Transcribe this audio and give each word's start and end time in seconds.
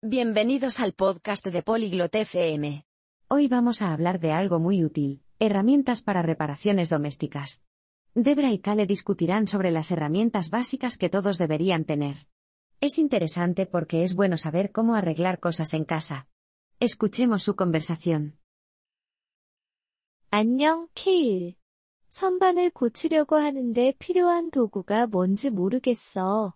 Bienvenidos 0.00 0.78
al 0.78 0.92
podcast 0.92 1.44
de 1.44 1.60
Polyglot 1.64 2.14
FM. 2.14 2.86
Hoy 3.26 3.48
vamos 3.48 3.82
a 3.82 3.92
hablar 3.92 4.20
de 4.20 4.30
algo 4.30 4.60
muy 4.60 4.84
útil, 4.84 5.24
herramientas 5.40 6.02
para 6.02 6.22
reparaciones 6.22 6.88
domésticas. 6.88 7.64
Debra 8.14 8.52
y 8.52 8.60
Kale 8.60 8.86
discutirán 8.86 9.48
sobre 9.48 9.72
las 9.72 9.90
herramientas 9.90 10.50
básicas 10.50 10.98
que 10.98 11.08
todos 11.08 11.36
deberían 11.36 11.84
tener. 11.84 12.28
Es 12.80 12.96
interesante 12.96 13.66
porque 13.66 14.04
es 14.04 14.14
bueno 14.14 14.36
saber 14.36 14.70
cómo 14.70 14.94
arreglar 14.94 15.40
cosas 15.40 15.74
en 15.74 15.84
casa. 15.84 16.28
Escuchemos 16.78 17.42
su 17.42 17.56
conversación. 17.56 18.38
안녕, 20.30 20.86
케일. 20.94 21.56
선반을 22.10 22.70
고치려고 22.70 23.34
하는데 23.34 23.94
필요한 23.98 24.52
도구가 24.52 25.08
뭔지 25.08 25.50
모르겠어. 25.50 26.54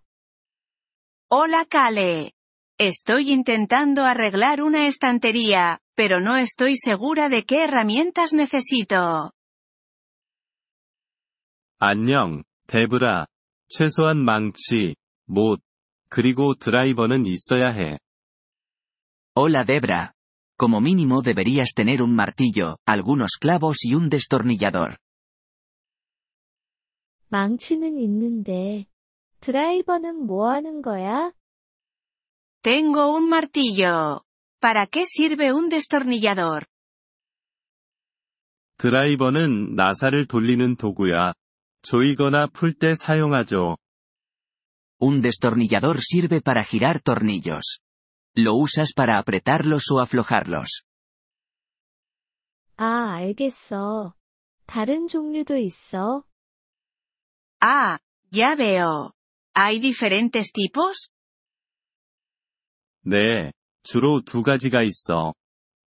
Hola 1.29 1.65
Kale. 1.65 2.31
Estoy 2.80 3.32
intentando 3.32 4.06
arreglar 4.06 4.62
una 4.62 4.86
estantería, 4.88 5.80
pero 5.96 6.20
no 6.22 6.38
estoy 6.38 6.76
segura 6.78 7.28
de 7.28 7.44
qué 7.44 7.64
herramientas 7.64 8.34
necesito. 8.34 9.32
안녕, 11.80 12.44
데브라. 12.68 13.28
최소한 13.68 14.18
망치, 14.24 14.96
못, 15.26 15.60
그리고 16.10 16.54
드라이버는 16.56 17.26
있어야 17.26 17.72
해. 17.72 18.00
Hola 19.36 19.64
Debra. 19.64 20.14
Como 20.58 20.82
mínimo 20.82 21.22
deberías 21.22 21.74
tener 21.76 22.02
un 22.02 22.16
martillo, 22.16 22.78
algunos 22.86 23.38
clavos 23.40 23.86
y 23.86 23.94
un 23.94 24.10
destornillador. 24.10 24.98
망치는 27.30 27.98
있는데. 28.00 28.88
드라이버는 29.42 30.26
뭐 30.26 30.50
하는 30.50 30.82
거야? 30.82 31.32
Tengo 32.62 33.14
un 33.16 33.30
martillo. 33.30 34.24
¿Para 34.60 34.88
qué 34.88 35.06
sirve 35.06 35.54
un 35.54 35.70
destornillador? 35.70 36.66
드라이버는 38.78 39.76
나사를 39.76 40.28
돌리는 40.28 40.76
도구야. 40.76 41.34
조이거나 41.82 42.48
풀 42.48 42.74
때 42.74 42.96
사용하죠. 42.96 43.78
Un 45.00 45.22
destornillador 45.22 46.00
sirve 46.02 46.42
para 46.42 46.64
girar 46.64 47.00
tornillos. 47.02 47.80
Lo 48.36 48.54
usas 48.56 48.94
para 48.94 49.18
apretarlos 49.18 49.90
o 49.92 50.00
aflojarlos. 50.00 50.84
아, 52.78 53.14
알겠어. 53.16 54.14
다른 54.68 55.08
종류도 55.08 55.58
있어? 55.58 56.24
Ah, 57.60 57.98
ya 58.32 58.56
veo. 58.56 59.14
¿Hay 59.56 59.80
diferentes 59.80 60.52
tipos? 60.52 61.10
네, 63.02 63.52
주로 63.84 64.22
두 64.22 64.44
가지가 64.44 64.82
있어. 64.84 65.34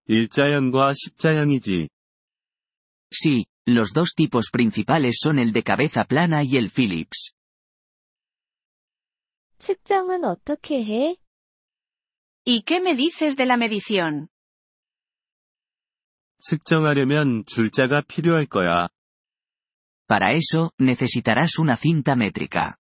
일자형과 0.06 0.94
십자형이지. 0.96 1.90
Sí, 3.12 3.46
los 3.68 3.94
dos 3.94 4.14
tipos 4.16 4.50
principales 4.52 5.20
son 5.22 5.40
el 5.40 5.52
de 5.52 5.64
cabeza 5.64 6.06
plana 6.06 6.44
y 6.44 6.58
el 6.58 6.70
Phillips. 6.70 7.34
측정은 9.60 10.24
어떻게 10.24 10.84
해? 10.84 11.18
¿Y 12.46 12.64
qué 12.64 12.80
me 12.80 12.96
dices 12.96 13.36
de 13.36 13.46
la 13.46 13.58
medición? 13.58 14.30
측정하려면 16.40 17.44
줄자가 17.46 18.02
필요할 18.02 18.46
거야. 18.46 18.88
Para 20.08 20.34
eso, 20.34 20.72
necesitarás 20.80 21.60
una 21.60 21.76
cinta 21.76 22.16
métrica. 22.16 22.78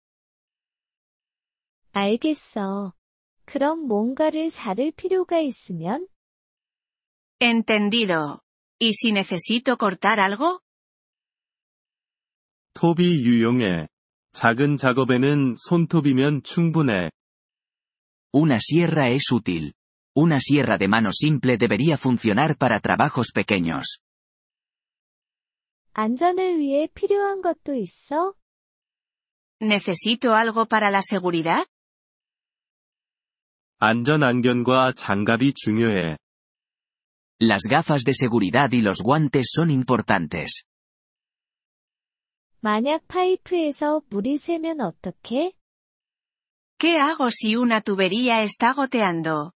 알겠어. 1.91 2.93
그럼 3.45 3.87
뭔가를 3.87 4.51
자를 4.51 4.91
필요가 4.91 5.39
있으면? 5.39 6.07
Entendido. 7.41 8.41
¿Y 8.79 8.89
si 8.93 9.11
necesito 9.11 9.75
cortar 9.77 10.19
algo? 10.19 10.59
톱이 12.73 13.23
유용해. 13.25 13.87
작은 14.31 14.77
작업에는 14.77 15.55
손톱이면 15.57 16.43
충분해. 16.43 17.11
Una 18.33 18.59
sierra 18.59 19.09
es 19.09 19.31
útil. 19.31 19.73
Una 20.15 20.39
sierra 20.39 20.77
de 20.77 20.87
mano 20.87 21.09
simple 21.11 21.57
debería 21.57 21.97
funcionar 21.97 22.57
para 22.57 22.79
trabajos 22.79 23.31
pequeños. 23.33 23.99
안전을 25.93 26.59
위해 26.59 26.87
필요한 26.93 27.41
것도 27.41 27.73
있어? 27.73 28.35
¿Necesito 29.61 30.33
algo 30.35 30.65
para 30.65 30.89
la 30.91 31.01
seguridad? 31.01 31.65
안전 33.83 34.23
안경과 34.23 34.93
장갑이 34.93 35.53
중요해. 35.55 36.17
Las 37.41 37.61
gafas 37.69 38.03
de 38.03 38.13
seguridad 38.13 38.71
y 38.73 38.81
los 38.81 39.01
guantes 39.01 39.47
son 39.55 39.71
importantes. 39.71 40.63
만약 42.61 43.07
파이프에서 43.07 44.01
물이 44.09 44.37
새면 44.37 44.81
어떡해? 44.81 45.53
¿Qué 46.77 46.99
hago 46.99 47.29
si 47.31 47.55
una 47.55 47.79
tubería 47.79 48.43
está 48.43 48.73
goteando? 48.73 49.51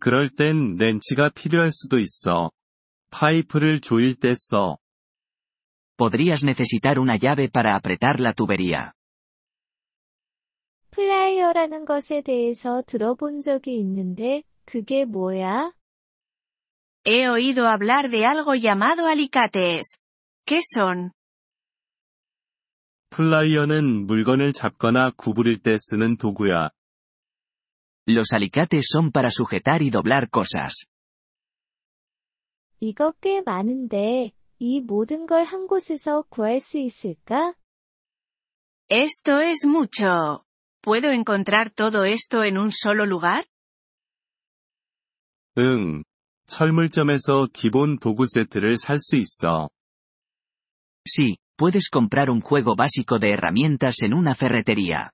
그럴 0.00 0.28
땐 0.28 0.76
렌치가 0.76 1.28
필요할 1.28 1.70
수도 1.72 1.98
있어. 1.98 2.50
파이프를 3.10 3.80
조일 3.80 4.14
때 4.14 4.34
써. 4.34 4.78
Podrías 5.96 6.44
necesitar 6.44 6.98
una 6.98 7.16
llave 7.16 7.48
para 7.48 7.74
apretar 7.74 8.20
la 8.20 8.32
tubería. 8.32 8.92
플라이어라는 10.93 11.85
것에 11.85 12.21
대해서 12.21 12.83
들어본 12.85 13.41
적이 13.41 13.79
있는데, 13.79 14.43
그게 14.65 15.05
뭐야? 15.05 15.73
He 17.05 17.25
oído 17.27 17.67
hablar 17.67 18.09
de 18.09 18.23
algo 18.25 18.53
llamado 18.55 19.07
alicates. 19.09 19.99
¿Qué 20.45 20.61
son? 20.75 21.11
플라이어는 23.09 24.05
물건을 24.05 24.53
잡거나 24.53 25.11
구부릴 25.17 25.61
때 25.61 25.77
쓰는 25.77 26.17
도구야. 26.17 26.69
Los 28.07 28.31
alicates 28.33 28.85
son 28.93 29.11
para 29.11 29.29
sujetar 29.29 29.81
y 29.81 29.89
doblar 29.89 30.29
cosas. 30.29 30.85
이거 32.79 33.13
꽤 33.21 33.41
많은데, 33.41 34.31
이 34.59 34.81
모든 34.81 35.25
걸 35.25 35.43
한 35.43 35.67
곳에서 35.67 36.23
구할 36.29 36.59
수 36.61 36.77
있을까? 36.77 37.55
Esto 38.89 39.39
es 39.41 39.65
mucho. 39.65 40.43
¿Puedo 40.82 41.10
encontrar 41.10 41.70
todo 41.70 42.04
esto 42.04 42.44
en 42.44 42.58
un 42.58 42.72
solo 42.72 43.04
lugar? 43.06 43.44
응. 45.58 46.04
철물점에서 46.46 47.48
기본 47.52 47.98
도구 47.98 48.26
세트를 48.26 48.76
살 48.78 48.98
수 48.98 49.16
있어. 49.16 49.68
Sí, 51.04 51.36
puedes 51.56 51.88
comprar 51.90 52.30
un 52.30 52.40
juego 52.40 52.76
básico 52.76 53.18
de 53.18 53.32
herramientas 53.32 54.02
en 54.02 54.14
una 54.14 54.34
ferretería. 54.34 55.10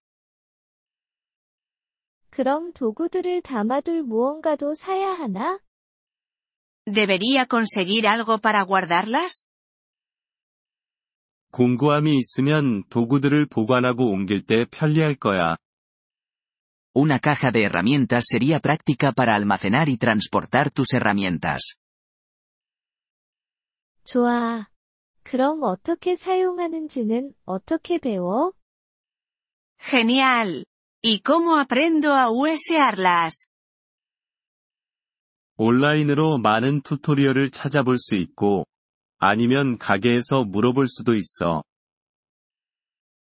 그럼 2.30 2.72
도구들을 2.72 3.42
담아둘 3.42 4.02
무언가도 4.02 4.74
사야 4.74 5.12
하나? 5.12 5.60
¿Debería 6.84 7.46
conseguir 7.46 8.06
algo 8.06 8.38
para 8.38 8.62
guardarlas? 8.62 9.46
공구함이 11.51 12.17
있으면 12.17 12.83
도구들을 12.89 13.47
보관하고 13.47 14.11
옮길 14.11 14.45
때 14.45 14.65
편리할 14.69 15.15
거야. 15.15 15.55
Una 16.95 17.19
caja 17.19 17.51
de 17.51 17.63
herramientas 17.63 18.25
sería 18.27 18.59
práctica 18.59 19.11
para 19.11 19.35
almacenar 19.35 19.89
y 19.89 19.97
transportar 19.97 20.69
tus 20.71 20.93
herramientas. 20.93 21.75
좋아. 24.03 24.67
그럼 25.23 25.61
어떻게 25.61 26.15
사용하는지는 26.15 27.33
어떻게 27.45 27.99
배워? 27.99 28.53
Genial. 29.79 30.65
¿Y 31.03 31.19
cómo 31.21 31.57
aprendo 31.57 32.13
a 32.13 32.27
usearlas? 32.29 33.47
온라인으로 35.55 36.39
많은 36.39 36.81
튜토리얼을 36.81 37.51
찾아볼 37.51 37.97
수 37.99 38.15
있고, 38.15 38.65
아니면 39.19 39.77
가게에서 39.77 40.45
물어볼 40.45 40.87
수도 40.87 41.13
있어. 41.13 41.63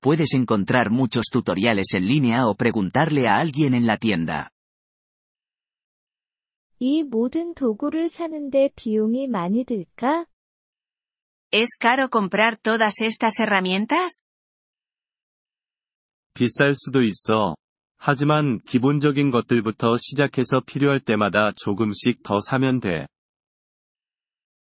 Puedes 0.02 0.36
encontrar 0.36 0.92
muchos 0.92 1.26
tutoriales 1.32 1.94
en 1.96 2.06
línea 2.06 2.46
o 2.46 2.56
preguntarle 2.56 3.28
a 3.28 3.40
alguien 3.40 3.74
en 3.74 3.88
la 3.88 3.98
tienda. 3.98 4.50
이 6.80 7.04
모든 7.04 7.56
도구를 7.56 8.08
사는데 8.08 8.70
비용이 8.76 9.28
많이 9.28 9.66
들까? 9.66 10.28
¿Es 11.52 11.78
caro 11.82 12.10
comprar 12.10 12.58
todas 12.58 13.02
estas 13.02 13.40
herramientas? 13.40 14.22
비쌀 16.36 16.76
수도 16.76 17.02
있어. 17.02 17.56
하지만 17.98 18.60
기본적인 18.60 19.32
것들부터 19.32 19.98
시작해서 19.98 20.60
필요할 20.60 21.00
때마다 21.00 21.52
조금씩 21.56 22.22
더 22.22 22.40
사면 22.40 22.80
돼. 22.80 23.08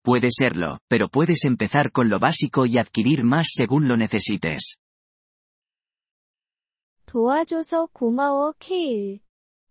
Puede 0.02 0.28
serlo, 0.30 0.78
pero 0.88 1.08
puedes 1.08 1.44
empezar 1.44 1.92
con 1.92 2.08
lo 2.08 2.18
básico 2.18 2.66
y 2.66 2.78
adquirir 2.78 3.24
más 3.24 3.48
según 3.54 3.88
lo 3.88 3.96
necesites. 3.96 4.76
도와줘서 7.06 7.86
고마워, 7.92 8.54
케일. 8.58 9.20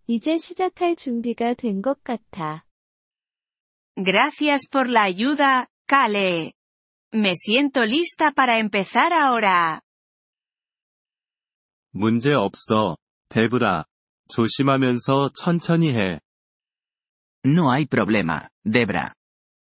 이제 0.08 0.38
시작할 0.38 0.96
준비가 0.96 1.54
된 1.54 1.82
것 1.82 2.04
같아. 2.04 2.66
Gracias 3.96 4.68
por 4.70 4.90
la 4.90 5.04
ayuda, 5.04 5.68
Kale. 5.88 6.54
Me 7.14 7.34
siento 7.36 7.86
lista 7.86 8.32
para 8.32 8.60
empezar 8.60 9.12
ahora. 9.14 9.82
문제 11.92 12.34
없어, 12.34 12.98
데브라. 13.30 13.86
조심하면서 14.30 15.32
천천히 15.34 15.94
해. 15.94 16.20
No 17.46 17.72
hay 17.72 17.86
problema, 17.86 18.50
Debra. 18.64 19.14